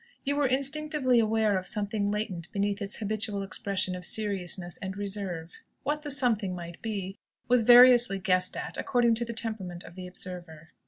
[0.23, 5.53] You were instinctively aware of something latent beneath its habitual expression of seriousness and reserve.
[5.83, 10.07] What the "something" might be, was variously guessed at according to the temperament of the
[10.07, 10.69] observer.